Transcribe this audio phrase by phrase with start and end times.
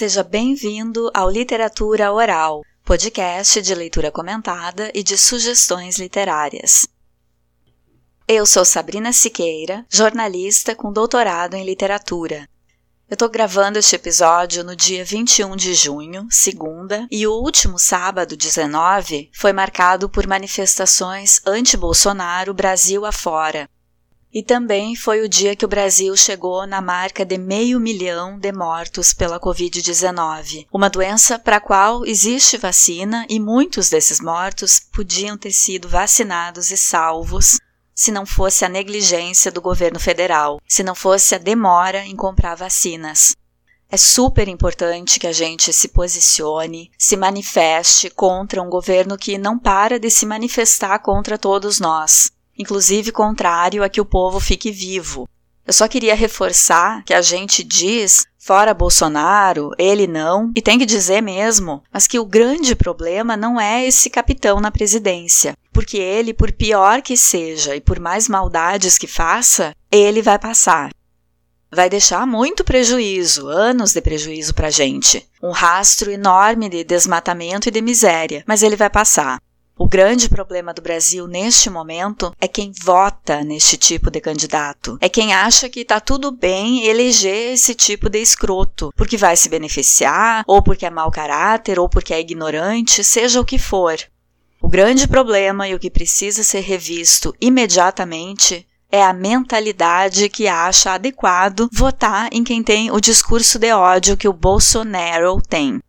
[0.00, 6.88] Seja bem-vindo ao Literatura Oral, podcast de leitura comentada e de sugestões literárias.
[8.26, 12.48] Eu sou Sabrina Siqueira, jornalista com doutorado em literatura.
[13.10, 18.38] Eu estou gravando este episódio no dia 21 de junho, segunda, e o último sábado,
[18.38, 23.68] 19, foi marcado por manifestações anti-Bolsonaro Brasil afora.
[24.32, 28.52] E também foi o dia que o Brasil chegou na marca de meio milhão de
[28.52, 35.36] mortos pela Covid-19, uma doença para a qual existe vacina e muitos desses mortos podiam
[35.36, 37.58] ter sido vacinados e salvos
[37.92, 42.54] se não fosse a negligência do governo federal, se não fosse a demora em comprar
[42.54, 43.36] vacinas.
[43.90, 49.58] É super importante que a gente se posicione, se manifeste contra um governo que não
[49.58, 52.30] para de se manifestar contra todos nós,
[52.60, 55.28] inclusive contrário a que o povo fique vivo.
[55.66, 60.86] Eu só queria reforçar que a gente diz fora Bolsonaro, ele não, e tem que
[60.86, 66.34] dizer mesmo, mas que o grande problema não é esse capitão na presidência porque ele,
[66.34, 70.90] por pior que seja e por mais maldades que faça, ele vai passar.
[71.72, 75.26] Vai deixar muito prejuízo, anos de prejuízo para a gente.
[75.42, 79.40] Um rastro enorme de desmatamento e de miséria, mas ele vai passar.
[79.82, 84.98] O grande problema do Brasil neste momento é quem vota neste tipo de candidato.
[85.00, 89.48] É quem acha que está tudo bem eleger esse tipo de escroto, porque vai se
[89.48, 93.96] beneficiar, ou porque é mau caráter, ou porque é ignorante, seja o que for.
[94.60, 100.92] O grande problema e o que precisa ser revisto imediatamente é a mentalidade que acha
[100.92, 105.80] adequado votar em quem tem o discurso de ódio que o Bolsonaro tem.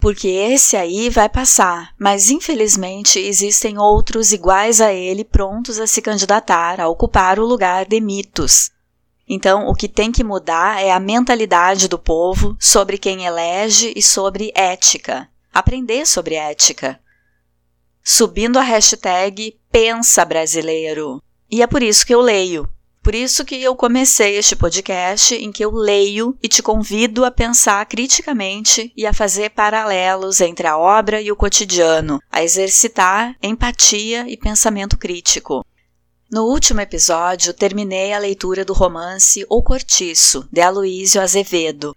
[0.00, 6.00] Porque esse aí vai passar, mas infelizmente existem outros iguais a ele prontos a se
[6.00, 8.70] candidatar a ocupar o lugar de mitos.
[9.28, 14.02] Então, o que tem que mudar é a mentalidade do povo sobre quem elege e
[14.02, 15.28] sobre ética.
[15.52, 16.98] Aprender sobre ética
[18.10, 21.22] subindo a hashtag Pensa Brasileiro.
[21.50, 22.66] E é por isso que eu leio.
[23.08, 27.30] Por isso que eu comecei este podcast em que eu leio e te convido a
[27.30, 34.28] pensar criticamente e a fazer paralelos entre a obra e o cotidiano, a exercitar empatia
[34.28, 35.64] e pensamento crítico.
[36.30, 41.96] No último episódio, terminei a leitura do romance O Cortiço, de Aloísio Azevedo,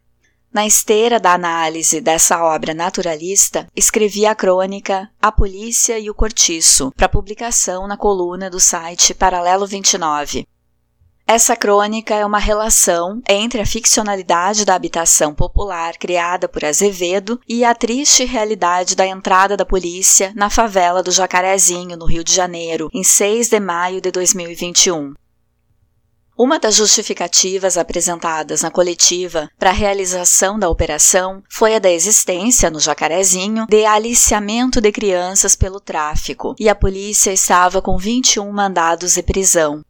[0.54, 6.92] na esteira da análise dessa obra naturalista, escrevi a crônica A Polícia e o Cortiço,
[6.92, 10.46] para publicação na coluna do site Paralelo 29.
[11.28, 17.64] Essa crônica é uma relação entre a ficcionalidade da habitação popular criada por Azevedo e
[17.64, 22.90] a triste realidade da entrada da polícia na favela do Jacarezinho, no Rio de Janeiro,
[22.94, 25.14] em 6 de maio de 2021.
[26.38, 32.70] Uma das justificativas apresentadas na coletiva para a realização da operação foi a da existência
[32.72, 39.14] no Jacarezinho de aliciamento de crianças pelo tráfico, e a polícia estava com 21 mandados
[39.14, 39.84] de prisão.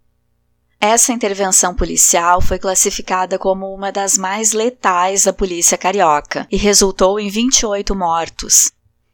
[0.84, 7.20] Essa intervenção policial foi classificada como uma das mais letais da polícia carioca e resultou
[7.20, 8.72] em 28 mortos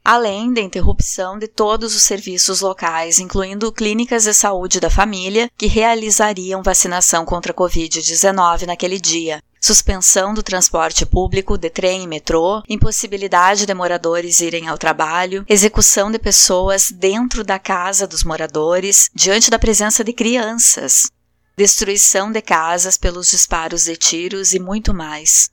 [0.08, 5.68] além da interrupção de todos os serviços locais, incluindo clínicas de saúde da família, que
[5.68, 9.44] realizariam vacinação contra a Covid-19 naquele dia.
[9.60, 16.10] Suspensão do transporte público de trem e metrô, impossibilidade de moradores irem ao trabalho, execução
[16.10, 21.10] de pessoas dentro da casa dos moradores, diante da presença de crianças,
[21.58, 25.50] destruição de casas pelos disparos de tiros e muito mais.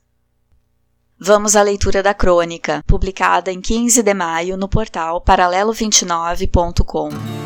[1.19, 7.44] Vamos à leitura da crônica, publicada em 15 de maio no portal paralelo29.com.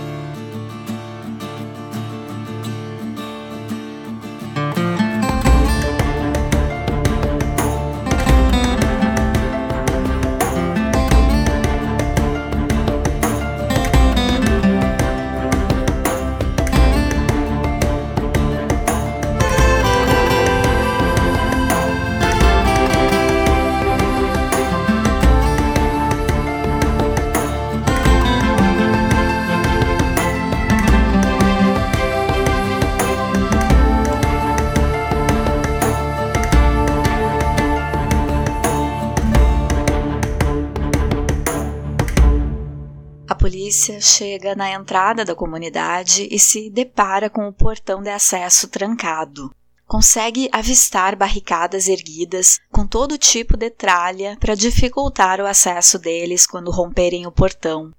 [43.39, 49.49] polícia chega na entrada da comunidade e se depara com o portão de acesso trancado.
[49.87, 56.69] Consegue avistar barricadas erguidas com todo tipo de tralha para dificultar o acesso deles quando
[56.69, 57.91] romperem o portão.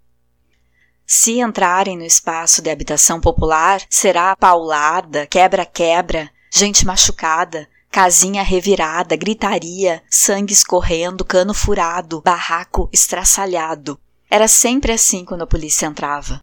[1.06, 10.00] Se entrarem no espaço de habitação popular, será paulada, quebra-quebra, gente machucada, Casinha revirada, gritaria,
[10.08, 13.98] sangue escorrendo, cano furado, barraco estraçalhado.
[14.30, 16.40] Era sempre assim quando a polícia entrava.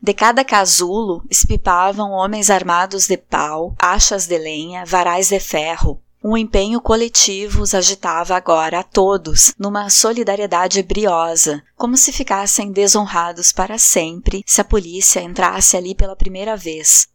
[0.00, 6.00] De cada casulo espipavam homens armados de pau, achas de lenha, varais de ferro.
[6.22, 13.52] Um empenho coletivo os agitava agora a todos numa solidariedade briosa, como se ficassem desonrados
[13.52, 17.08] para sempre se a polícia entrasse ali pela primeira vez.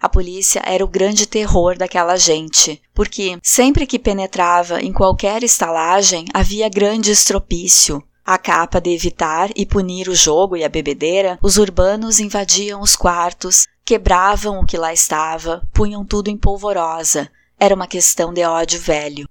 [0.00, 6.26] A polícia era o grande terror daquela gente, porque sempre que penetrava em qualquer estalagem
[6.32, 8.00] havia grande estropício.
[8.26, 12.96] A capa de evitar e punir o jogo e a bebedeira, os urbanos invadiam os
[12.96, 17.30] quartos, quebravam o que lá estava, punham tudo em polvorosa.
[17.60, 19.28] Era uma questão de ódio velho.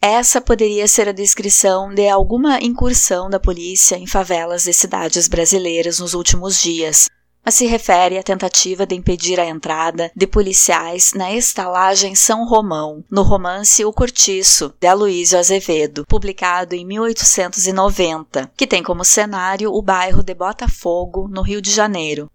[0.00, 5.98] Essa poderia ser a descrição de alguma incursão da polícia em favelas de cidades brasileiras
[5.98, 7.08] nos últimos dias,
[7.44, 13.04] mas se refere à tentativa de impedir a entrada de policiais na estalagem São Romão,
[13.10, 19.82] no romance O Cortiço, de Aloísio Azevedo, publicado em 1890, que tem como cenário o
[19.82, 22.30] bairro de Botafogo, no Rio de Janeiro,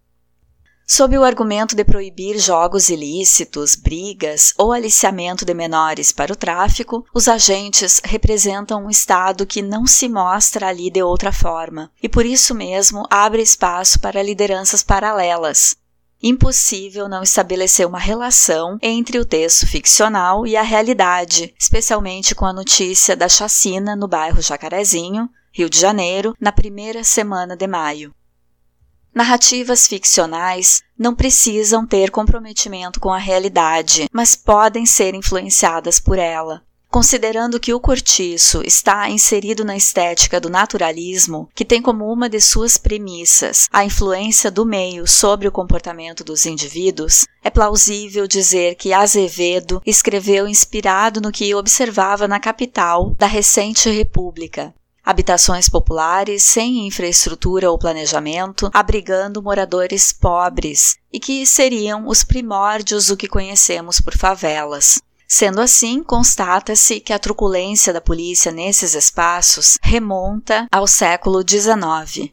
[0.91, 7.05] Sob o argumento de proibir jogos ilícitos, brigas ou aliciamento de menores para o tráfico,
[7.13, 12.25] os agentes representam um Estado que não se mostra ali de outra forma e por
[12.25, 15.75] isso mesmo abre espaço para lideranças paralelas.
[16.23, 22.53] Impossível não estabelecer uma relação entre o texto ficcional e a realidade, especialmente com a
[22.53, 28.11] notícia da chacina no bairro Jacarezinho, Rio de Janeiro, na primeira semana de maio.
[29.13, 36.61] Narrativas ficcionais não precisam ter comprometimento com a realidade, mas podem ser influenciadas por ela.
[36.91, 42.41] Considerando que o cortiço está inserido na estética do naturalismo, que tem como uma de
[42.41, 48.91] suas premissas a influência do meio sobre o comportamento dos indivíduos, é plausível dizer que
[48.91, 54.73] Azevedo escreveu inspirado no que observava na capital da recente república,
[55.09, 63.17] habitações populares sem infraestrutura ou planejamento, abrigando moradores pobres e que seriam os primórdios do
[63.17, 65.01] que conhecemos por favelas.
[65.27, 72.31] Sendo assim, constata-se que a truculência da polícia nesses espaços remonta ao século XIX.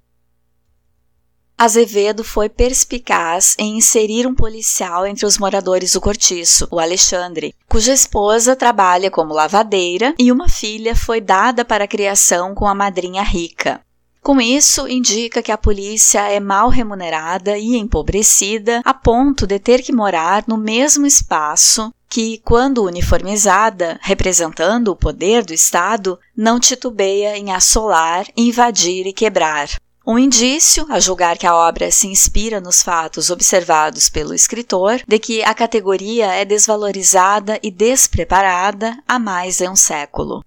[1.59, 7.95] Azevedo foi perspicaz em inserir um policial entre os moradores do cortiço, o Alexandre, cuja
[7.95, 13.23] esposa trabalha como lavadeira e uma filha foi dada para a criação com a madrinha
[13.23, 13.81] rica.
[14.23, 19.81] Com isso, indica que a polícia é mal remunerada e empobrecida a ponto de ter
[19.81, 27.39] que morar no mesmo espaço que, quando uniformizada, representando o poder do Estado, não titubeia
[27.39, 29.69] em assolar, invadir e quebrar.
[30.09, 35.19] Um indício, a julgar que a obra se inspira nos fatos observados pelo escritor, de
[35.19, 40.45] que a categoria é desvalorizada e despreparada há mais de um século.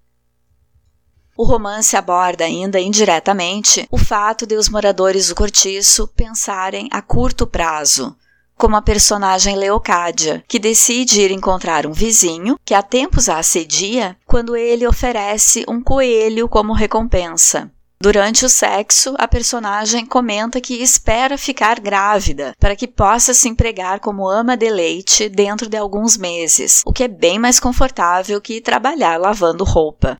[1.36, 7.46] O romance aborda ainda indiretamente o fato de os moradores do cortiço pensarem a curto
[7.46, 8.16] prazo,
[8.56, 14.16] como a personagem Leocádia, que decide ir encontrar um vizinho que há tempos a assedia
[14.24, 17.70] quando ele oferece um coelho como recompensa.
[18.02, 24.00] Durante o sexo, a personagem comenta que espera ficar grávida para que possa se empregar
[24.00, 28.58] como ama de leite dentro de alguns meses, o que é bem mais confortável que
[28.62, 30.18] trabalhar lavando roupa.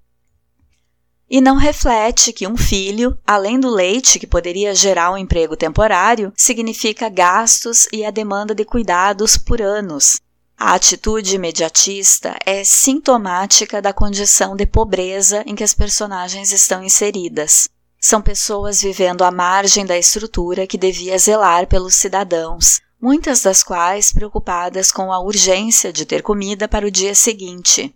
[1.31, 6.35] E não reflete que um filho, além do leite que poderia gerar um emprego temporário,
[6.37, 10.21] significa gastos e a demanda de cuidados por anos,
[10.61, 17.67] a atitude imediatista é sintomática da condição de pobreza em que as personagens estão inseridas.
[17.99, 24.13] São pessoas vivendo à margem da estrutura que devia zelar pelos cidadãos, muitas das quais
[24.13, 27.95] preocupadas com a urgência de ter comida para o dia seguinte.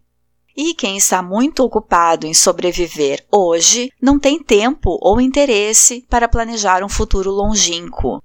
[0.56, 6.82] E quem está muito ocupado em sobreviver hoje não tem tempo ou interesse para planejar
[6.82, 8.22] um futuro longínquo.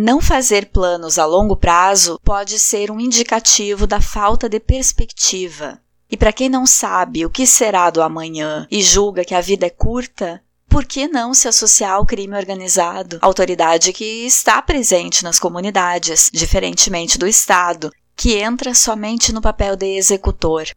[0.00, 5.80] Não fazer planos a longo prazo pode ser um indicativo da falta de perspectiva.
[6.08, 9.66] E para quem não sabe o que será do amanhã e julga que a vida
[9.66, 15.40] é curta, por que não se associar ao crime organizado, autoridade que está presente nas
[15.40, 20.68] comunidades, diferentemente do Estado, que entra somente no papel de executor?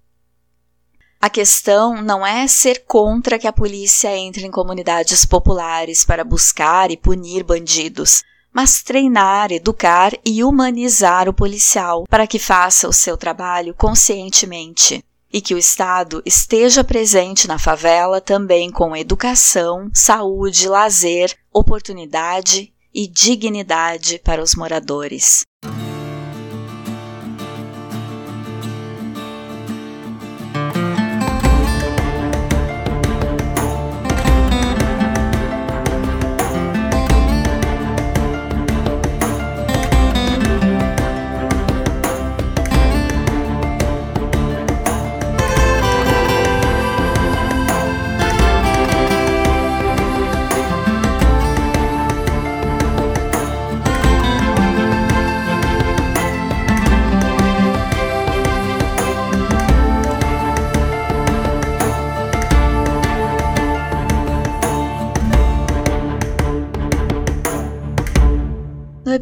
[1.22, 6.90] A questão não é ser contra que a polícia entre em comunidades populares para buscar
[6.90, 13.18] e punir bandidos, mas treinar, educar e humanizar o policial para que faça o seu
[13.18, 15.04] trabalho conscientemente
[15.34, 23.08] e que o Estado esteja presente na favela também com educação, saúde, lazer, oportunidade e
[23.08, 25.44] dignidade para os moradores.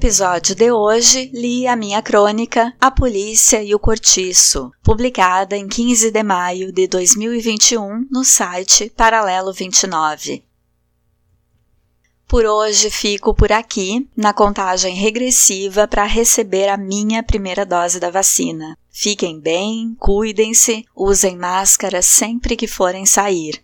[0.10, 6.10] Episódio de hoje, li a minha crônica A Polícia e o Cortiço, publicada em 15
[6.10, 10.44] de maio de 2021 no site Paralelo 29.
[12.28, 18.10] Por hoje fico por aqui, na contagem regressiva para receber a minha primeira dose da
[18.10, 18.75] vacina.
[18.92, 23.62] Fiquem bem, cuidem-se, usem máscara sempre que forem sair.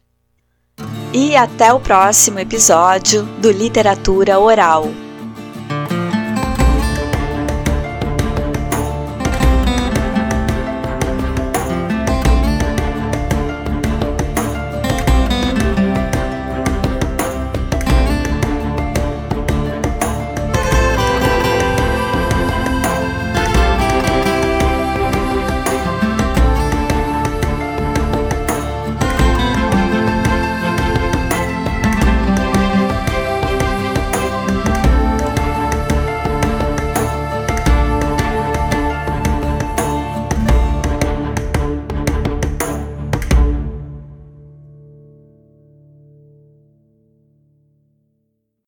[1.12, 5.05] E até o próximo episódio do Literatura Oral